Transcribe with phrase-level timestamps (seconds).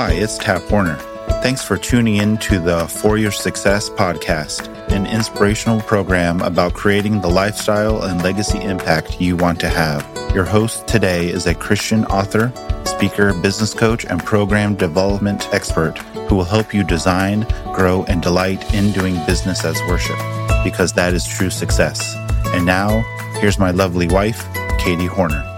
[0.00, 0.96] Hi, it's Tap Horner.
[1.42, 7.20] Thanks for tuning in to the For Your Success podcast, an inspirational program about creating
[7.20, 10.02] the lifestyle and legacy impact you want to have.
[10.34, 12.50] Your host today is a Christian author,
[12.86, 18.72] speaker, business coach, and program development expert who will help you design, grow, and delight
[18.72, 20.16] in doing business as worship,
[20.64, 22.16] because that is true success.
[22.54, 23.02] And now,
[23.38, 24.46] here's my lovely wife,
[24.78, 25.49] Katie Horner.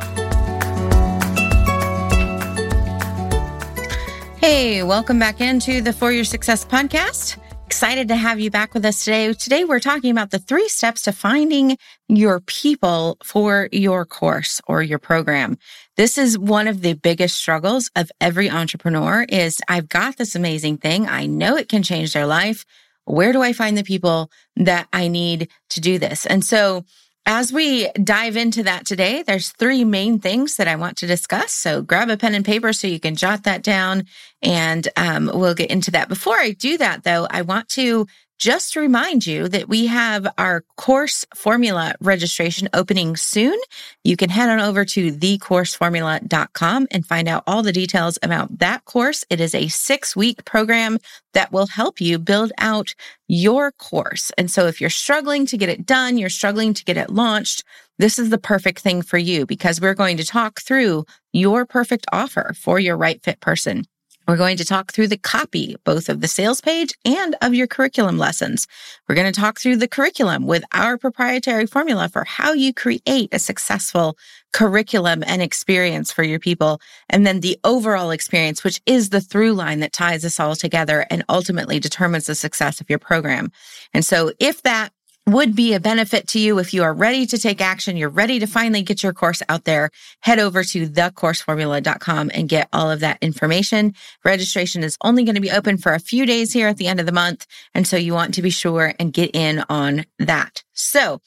[4.42, 7.38] Hey, welcome back into the For Your Success podcast.
[7.64, 9.32] Excited to have you back with us today.
[9.34, 11.78] Today, we're talking about the three steps to finding
[12.08, 15.58] your people for your course or your program.
[15.96, 20.78] This is one of the biggest struggles of every entrepreneur is I've got this amazing
[20.78, 21.06] thing.
[21.06, 22.64] I know it can change their life.
[23.04, 26.26] Where do I find the people that I need to do this?
[26.26, 26.84] And so
[27.24, 31.52] as we dive into that today, there's three main things that I want to discuss.
[31.52, 34.06] So grab a pen and paper so you can jot that down
[34.42, 36.08] and um, we'll get into that.
[36.08, 38.06] Before I do that though, I want to
[38.42, 43.56] just to remind you that we have our course formula registration opening soon.
[44.02, 48.84] You can head on over to thecourseformula.com and find out all the details about that
[48.84, 49.24] course.
[49.30, 50.98] It is a six week program
[51.34, 52.96] that will help you build out
[53.28, 54.32] your course.
[54.36, 57.62] And so if you're struggling to get it done, you're struggling to get it launched,
[58.00, 62.06] this is the perfect thing for you because we're going to talk through your perfect
[62.12, 63.84] offer for your right fit person.
[64.28, 67.66] We're going to talk through the copy, both of the sales page and of your
[67.66, 68.68] curriculum lessons.
[69.08, 73.28] We're going to talk through the curriculum with our proprietary formula for how you create
[73.32, 74.16] a successful
[74.52, 76.80] curriculum and experience for your people.
[77.10, 81.06] And then the overall experience, which is the through line that ties us all together
[81.10, 83.50] and ultimately determines the success of your program.
[83.92, 84.90] And so if that
[85.26, 87.96] would be a benefit to you if you are ready to take action.
[87.96, 89.90] You're ready to finally get your course out there.
[90.20, 93.94] Head over to thecourseformula.com and get all of that information.
[94.24, 96.98] Registration is only going to be open for a few days here at the end
[96.98, 97.46] of the month.
[97.72, 100.64] And so you want to be sure and get in on that.
[100.72, 101.20] So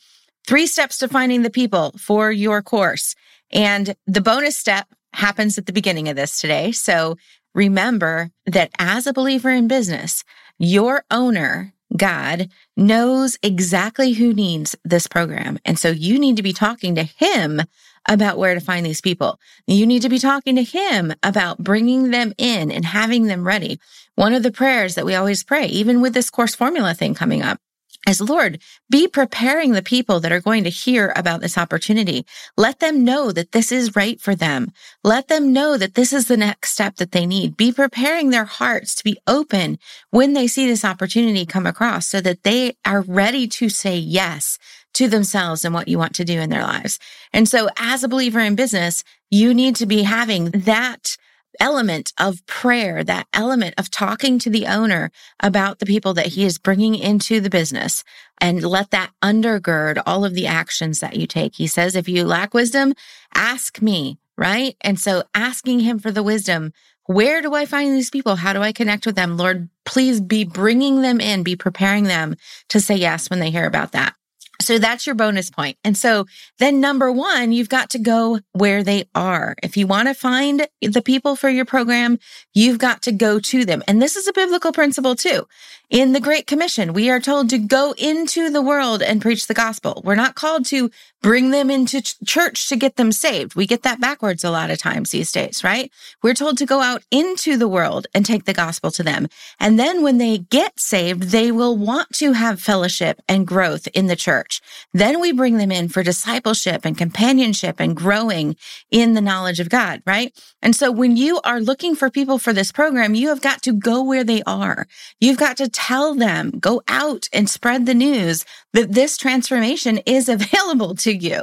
[0.45, 3.15] three steps to finding the people for your course.
[3.51, 6.73] And the bonus step happens at the beginning of this today.
[6.73, 7.15] So
[7.53, 10.25] remember that as a believer in business,
[10.59, 15.59] your owner God knows exactly who needs this program.
[15.65, 17.61] And so you need to be talking to him
[18.07, 19.39] about where to find these people.
[19.67, 23.79] You need to be talking to him about bringing them in and having them ready.
[24.15, 27.41] One of the prayers that we always pray, even with this course formula thing coming
[27.41, 27.59] up,
[28.05, 32.25] as Lord, be preparing the people that are going to hear about this opportunity.
[32.55, 34.71] Let them know that this is right for them.
[35.03, 37.57] Let them know that this is the next step that they need.
[37.57, 39.79] Be preparing their hearts to be open
[40.11, 44.57] when they see this opportunity come across so that they are ready to say yes
[44.93, 46.99] to themselves and what you want to do in their lives.
[47.33, 51.17] And so as a believer in business, you need to be having that
[51.59, 56.45] element of prayer, that element of talking to the owner about the people that he
[56.45, 58.03] is bringing into the business
[58.39, 61.55] and let that undergird all of the actions that you take.
[61.55, 62.93] He says, if you lack wisdom,
[63.33, 64.75] ask me, right?
[64.81, 66.73] And so asking him for the wisdom,
[67.05, 68.35] where do I find these people?
[68.35, 69.37] How do I connect with them?
[69.37, 72.35] Lord, please be bringing them in, be preparing them
[72.69, 74.15] to say yes when they hear about that.
[74.61, 75.77] So that's your bonus point.
[75.83, 76.25] And so
[76.59, 79.55] then number one, you've got to go where they are.
[79.61, 82.19] If you want to find the people for your program,
[82.53, 83.83] you've got to go to them.
[83.87, 85.47] And this is a biblical principle too.
[85.89, 89.53] In the Great Commission, we are told to go into the world and preach the
[89.53, 90.01] gospel.
[90.03, 90.89] We're not called to
[91.21, 93.55] bring them into ch- church to get them saved.
[93.55, 95.91] We get that backwards a lot of times these days, right?
[96.23, 99.27] We're told to go out into the world and take the gospel to them.
[99.59, 104.07] And then when they get saved, they will want to have fellowship and growth in
[104.07, 104.15] the
[104.45, 104.61] church.
[104.93, 108.55] Then we bring them in for discipleship and companionship and growing
[108.91, 110.33] in the knowledge of God, right?
[110.61, 113.73] And so when you are looking for people for this program, you have got to
[113.73, 114.87] go where they are.
[115.19, 120.29] You've got to tell them, go out and spread the news that this transformation is
[120.35, 121.41] available to you.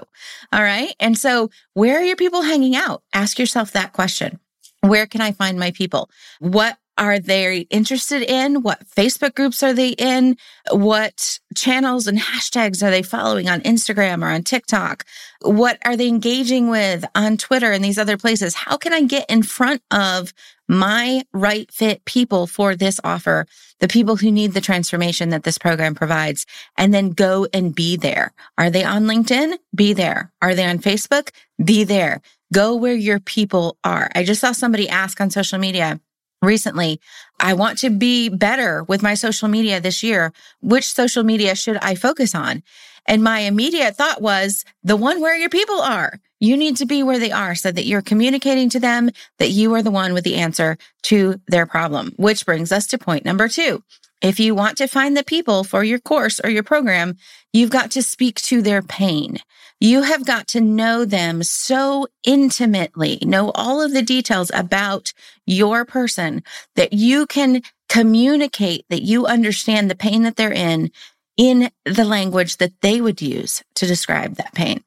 [0.53, 0.95] All right.
[1.01, 3.03] And so where are your people hanging out?
[3.13, 4.39] Ask yourself that question.
[4.81, 6.11] Where can I find my people?
[6.41, 8.63] What are they interested in?
[8.63, 10.37] What Facebook groups are they in?
[10.71, 15.05] What channels and hashtags are they following on Instagram or on TikTok?
[15.41, 18.55] What are they engaging with on Twitter and these other places?
[18.55, 20.33] How can I get in front of
[20.69, 23.47] my right fit people for this offer,
[23.81, 26.47] the people who need the transformation that this program provides,
[26.79, 28.33] and then go and be there.
[28.57, 29.59] Are they on LinkedIn?
[29.75, 30.33] Be there.
[30.41, 31.31] Are they on Facebook?
[31.63, 32.23] Be there.
[32.55, 34.11] Go where your people are.
[34.15, 36.01] I just saw somebody ask on social media,
[36.43, 37.01] recently,
[37.41, 40.33] I want to be better with my social media this year.
[40.61, 42.63] Which social media should I focus on?
[43.07, 46.21] And my immediate thought was the one where your people are.
[46.39, 49.75] You need to be where they are so that you're communicating to them that you
[49.75, 53.49] are the one with the answer to their problem, which brings us to point number
[53.49, 53.83] two.
[54.21, 57.17] If you want to find the people for your course or your program,
[57.53, 59.39] you've got to speak to their pain.
[59.83, 65.13] You have got to know them so intimately, know all of the details about
[65.45, 66.45] your person
[66.77, 70.93] that you can communicate that you understand the pain that they're in
[71.37, 74.85] in the language that they would use to describe that pain.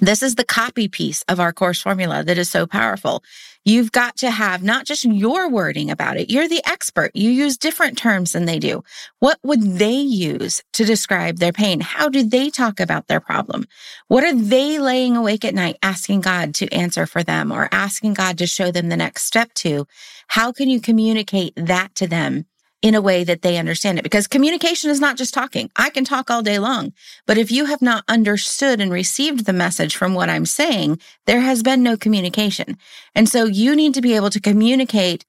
[0.00, 3.22] This is the copy piece of our course formula that is so powerful.
[3.64, 6.30] You've got to have not just your wording about it.
[6.30, 7.12] You're the expert.
[7.14, 8.82] You use different terms than they do.
[9.20, 11.80] What would they use to describe their pain?
[11.80, 13.66] How do they talk about their problem?
[14.08, 18.14] What are they laying awake at night asking God to answer for them or asking
[18.14, 19.86] God to show them the next step to?
[20.26, 22.46] How can you communicate that to them
[22.84, 24.02] in a way that they understand it.
[24.02, 25.70] Because communication is not just talking.
[25.74, 26.92] I can talk all day long,
[27.24, 31.40] but if you have not understood and received the message from what I'm saying, there
[31.40, 32.76] has been no communication.
[33.14, 35.24] And so you need to be able to communicate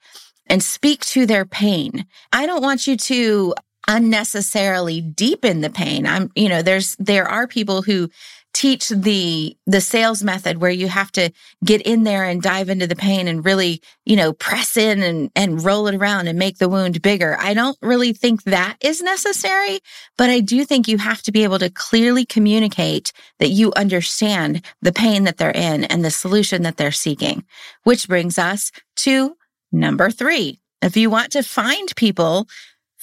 [0.47, 2.05] and speak to their pain.
[2.33, 3.55] I don't want you to
[3.87, 6.05] unnecessarily deepen the pain.
[6.05, 8.09] I'm, you know, there's, there are people who
[8.55, 11.29] teach the the sales method where you have to
[11.63, 15.29] get in there and dive into the pain and really you know press in and
[15.35, 17.37] and roll it around and make the wound bigger.
[17.37, 19.79] I don't really think that is necessary
[20.17, 24.61] but i do think you have to be able to clearly communicate that you understand
[24.81, 27.43] the pain that they're in and the solution that they're seeking
[27.83, 29.35] which brings us to
[29.71, 32.47] number 3 if you want to find people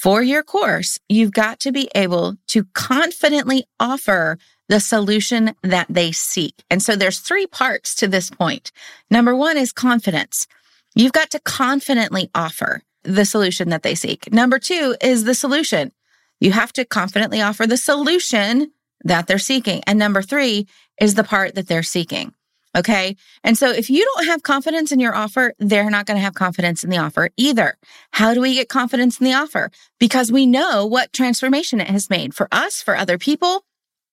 [0.02, 4.36] for your course, you've got to be able to confidently offer
[4.72, 6.64] the solution that they seek.
[6.70, 8.72] And so there's three parts to this point.
[9.10, 10.46] Number one is confidence.
[10.94, 14.32] You've got to confidently offer the solution that they seek.
[14.32, 15.92] Number two is the solution.
[16.40, 18.72] You have to confidently offer the solution
[19.04, 19.82] that they're seeking.
[19.86, 20.66] And number three
[20.98, 22.32] is the part that they're seeking.
[22.74, 23.16] Okay.
[23.44, 26.32] And so if you don't have confidence in your offer, they're not going to have
[26.32, 27.76] confidence in the offer either.
[28.12, 29.70] How do we get confidence in the offer?
[30.00, 33.66] Because we know what transformation it has made for us, for other people,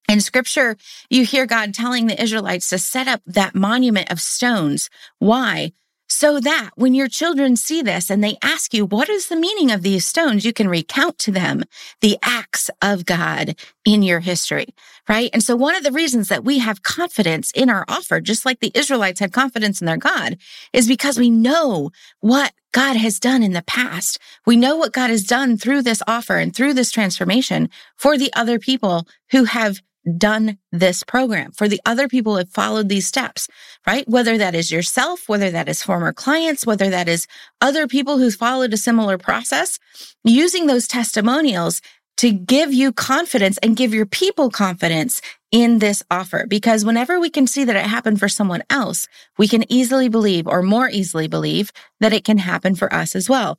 [0.09, 0.75] in scripture,
[1.09, 4.89] you hear God telling the Israelites to set up that monument of stones.
[5.19, 5.71] Why?
[6.11, 9.69] So that when your children see this and they ask you, what is the meaning
[9.69, 10.43] of these stones?
[10.43, 11.63] You can recount to them
[12.01, 14.65] the acts of God in your history,
[15.07, 15.29] right?
[15.31, 18.59] And so one of the reasons that we have confidence in our offer, just like
[18.59, 20.37] the Israelites had confidence in their God,
[20.73, 21.91] is because we know
[22.21, 24.17] what God has done in the past.
[24.47, 28.33] We know what God has done through this offer and through this transformation for the
[28.33, 29.79] other people who have
[30.17, 33.47] done this program, for the other people who have followed these steps,
[33.85, 34.07] right?
[34.07, 37.27] Whether that is yourself, whether that is former clients, whether that is
[37.61, 39.77] other people who've followed a similar process,
[40.23, 41.81] using those testimonials
[42.17, 46.45] to give you confidence and give your people confidence in this offer.
[46.47, 49.07] Because whenever we can see that it happened for someone else,
[49.37, 53.29] we can easily believe or more easily believe that it can happen for us as
[53.29, 53.57] well.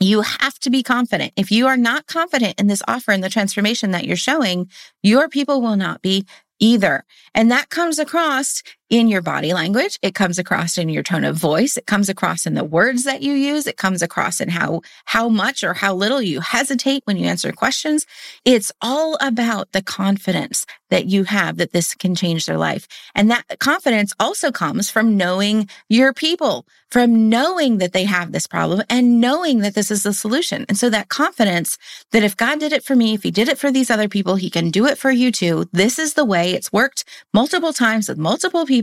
[0.00, 1.32] You have to be confident.
[1.36, 4.70] If you are not confident in this offer and the transformation that you're showing,
[5.02, 6.26] your people will not be
[6.58, 7.04] either.
[7.34, 8.62] And that comes across
[8.92, 9.98] in your body language.
[10.02, 11.78] It comes across in your tone of voice.
[11.78, 13.66] It comes across in the words that you use.
[13.66, 17.50] It comes across in how, how much or how little you hesitate when you answer
[17.52, 18.06] questions.
[18.44, 22.86] It's all about the confidence that you have that this can change their life.
[23.14, 28.46] And that confidence also comes from knowing your people, from knowing that they have this
[28.46, 30.66] problem and knowing that this is the solution.
[30.68, 31.78] And so that confidence
[32.10, 34.36] that if God did it for me, if he did it for these other people,
[34.36, 35.66] he can do it for you too.
[35.72, 38.81] This is the way it's worked multiple times with multiple people,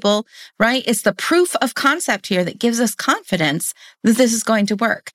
[0.59, 0.83] right?
[0.85, 4.75] It's the proof of concept here that gives us confidence that this is going to
[4.75, 5.11] work.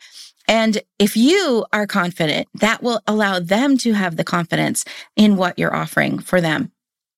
[0.46, 4.84] And if you are confident, that will allow them to have the confidence
[5.16, 6.70] in what you're offering for them.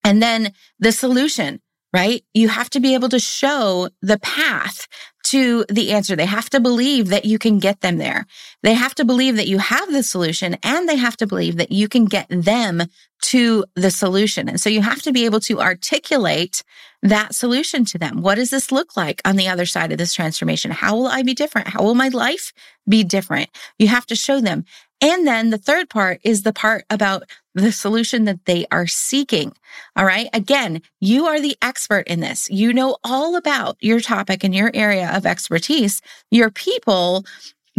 [0.05, 1.61] And then the solution,
[1.97, 2.23] right?
[2.35, 4.87] You have to be able to show the path
[5.25, 6.15] to the answer.
[6.15, 8.27] They have to believe that you can get them there.
[8.63, 11.73] They have to believe that you have the solution and they have to believe that
[11.73, 12.83] you can get them
[13.23, 14.47] to the solution.
[14.47, 16.63] And so you have to be able to articulate
[17.03, 18.21] that solution to them.
[18.21, 20.73] What does this look like on the other side of this transformation?
[20.73, 21.69] How will I be different?
[21.69, 22.53] How will my life
[22.87, 23.49] be different?
[23.79, 24.67] You have to show them.
[25.01, 27.25] And then the third part is the part about
[27.55, 29.53] the solution that they are seeking.
[29.95, 30.29] All right.
[30.33, 32.49] Again, you are the expert in this.
[32.51, 36.01] You know all about your topic and your area of expertise.
[36.31, 37.25] Your people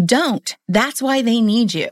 [0.04, 0.56] don't.
[0.68, 1.90] That's why they need you.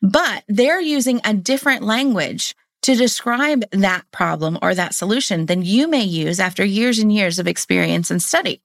[0.00, 5.86] But they're using a different language to describe that problem or that solution than you
[5.86, 8.60] may use after years and years of experience and study.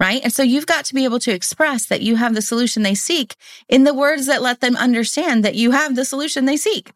[0.00, 0.22] Right.
[0.22, 2.94] And so you've got to be able to express that you have the solution they
[2.94, 3.34] seek
[3.68, 6.92] in the words that let them understand that you have the solution they seek.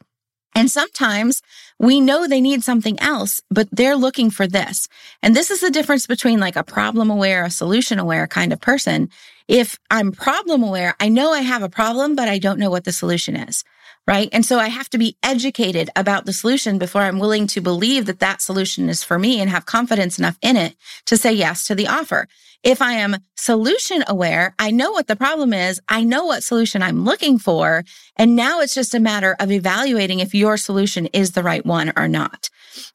[0.55, 1.43] And sometimes
[1.79, 4.89] we know they need something else, but they're looking for this.
[5.23, 8.61] And this is the difference between like a problem aware, a solution aware kind of
[8.61, 9.09] person.
[9.49, 12.85] If I'm problem aware, I know I have a problem, but I don't know what
[12.85, 13.65] the solution is.
[14.07, 14.29] Right.
[14.33, 18.07] And so I have to be educated about the solution before I'm willing to believe
[18.07, 20.75] that that solution is for me and have confidence enough in it
[21.07, 22.27] to say yes to the offer.
[22.63, 25.81] If I am solution aware, I know what the problem is.
[25.89, 27.85] I know what solution I'm looking for.
[28.17, 31.93] And now it's just a matter of evaluating if your solution is the right one
[31.97, 32.51] or not.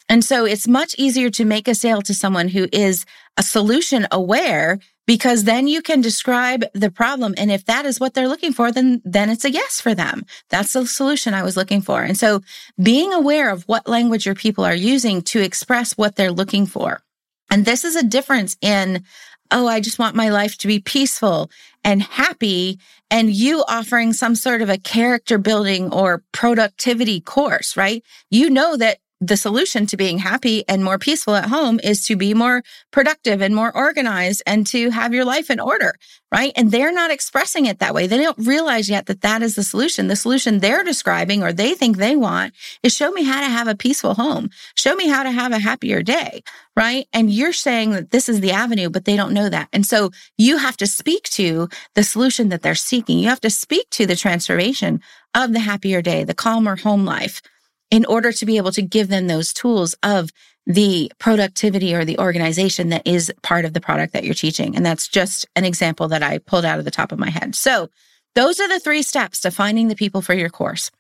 [0.08, 3.06] And so it's much easier to make a sale to someone who is
[3.36, 7.34] a solution aware because then you can describe the problem.
[7.38, 10.26] And if that is what they're looking for, then, then it's a yes for them.
[10.50, 12.04] That's the solution I was looking for.
[12.04, 12.42] And so
[12.82, 17.02] being aware of what language your people are using to express what they're looking for.
[17.50, 19.06] And this is a difference in
[19.52, 21.50] oh, I just want my life to be peaceful
[21.84, 22.80] and happy.
[23.10, 28.04] And you offering some sort of a character building or productivity course, right?
[28.30, 32.16] You know that the solution to being happy and more peaceful at home is to
[32.16, 35.96] be more productive and more organized and to have your life in order,
[36.32, 36.52] right?
[36.56, 38.06] And they're not expressing it that way.
[38.06, 40.08] They don't realize yet that that is the solution.
[40.08, 43.68] The solution they're describing or they think they want is show me how to have
[43.68, 44.50] a peaceful home.
[44.76, 46.44] Show me how to have a happier day,
[46.76, 47.08] right?
[47.12, 49.70] And you're saying that this is the avenue, but they don't know that.
[49.74, 53.18] And so you have to speak to the solution that they're seeking.
[53.18, 55.02] You have to speak to the transformation
[55.34, 57.42] of the happier day, the calmer home life
[57.92, 60.30] in order to be able to give them those tools of
[60.66, 64.76] the productivity or the organization that is part of the product that you're teaching.
[64.76, 67.56] And that's just an example that I pulled out of the top of my head.
[67.56, 67.90] So
[68.36, 70.92] those are the three steps to finding the people for your course.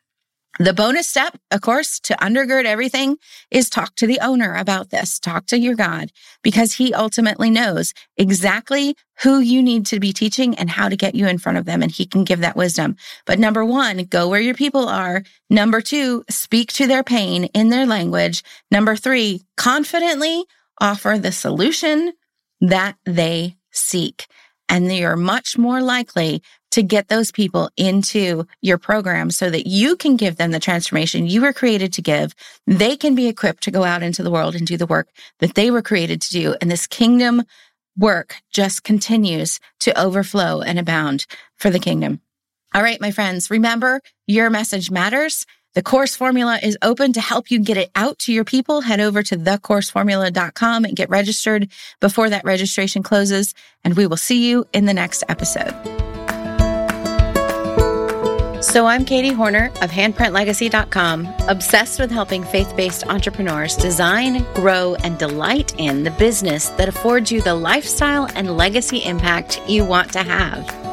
[0.59, 3.17] The bonus step, of course, to undergird everything
[3.51, 5.19] is talk to the owner about this.
[5.19, 6.11] Talk to your God
[6.41, 11.13] because he ultimately knows exactly who you need to be teaching and how to get
[11.13, 11.83] you in front of them.
[11.83, 12.95] And he can give that wisdom.
[13.25, 15.21] But number one, go where your people are.
[15.49, 18.43] Number two, speak to their pain in their language.
[18.71, 20.43] Number three, confidently
[20.81, 22.13] offer the solution
[22.61, 24.25] that they seek.
[24.69, 29.95] And you're much more likely to get those people into your program so that you
[29.95, 32.35] can give them the transformation you were created to give.
[32.67, 35.09] They can be equipped to go out into the world and do the work
[35.39, 36.55] that they were created to do.
[36.61, 37.43] And this kingdom
[37.97, 42.21] work just continues to overflow and abound for the kingdom.
[42.75, 45.45] All right, my friends, remember your message matters.
[45.77, 48.81] The course formula is open to help you get it out to your people.
[48.81, 51.69] Head over to thecourseformula.com and get registered
[51.99, 53.53] before that registration closes.
[53.83, 55.75] And we will see you in the next episode.
[58.63, 65.79] So I'm Katie Horner of handprintlegacy.com, obsessed with helping faith-based entrepreneurs design, grow, and delight
[65.79, 70.86] in the business that affords you the lifestyle and legacy impact you want to have.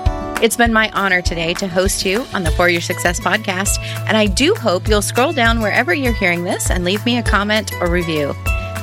[0.44, 4.14] It's been my honor today to host you on the For Your Success podcast, and
[4.14, 7.72] I do hope you'll scroll down wherever you're hearing this and leave me a comment
[7.80, 8.34] or review.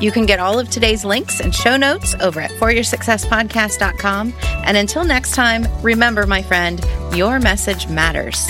[0.01, 4.33] You can get all of today's links and show notes over at foryoursuccesspodcast.com.
[4.41, 8.49] And until next time, remember, my friend, your message matters.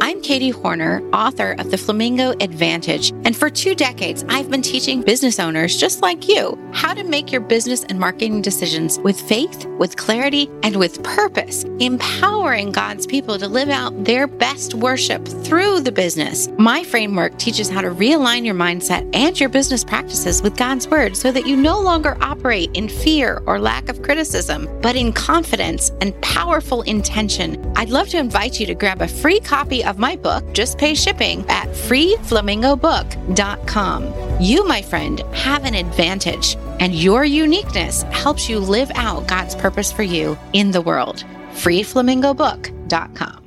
[0.00, 3.10] I'm Katie Horner, author of The Flamingo Advantage.
[3.24, 7.30] And for two decades, I've been teaching business owners just like you how to make
[7.30, 13.38] your business and marketing decisions with faith, with clarity, and with purpose, empowering God's people
[13.38, 16.48] to live out their best worship through the business.
[16.58, 21.16] My framework teaches how to realign your mindset and your business practices with God's word
[21.16, 25.90] so that you no longer operate in fear or lack of criticism, but in confidence
[26.00, 27.72] and powerful intention.
[27.84, 30.94] I'd love to invite you to grab a free copy of my book, just pay
[30.94, 34.40] shipping at freeflamingobook.com.
[34.40, 39.92] You, my friend, have an advantage, and your uniqueness helps you live out God's purpose
[39.92, 41.26] for you in the world.
[41.52, 43.43] freeflamingobook.com.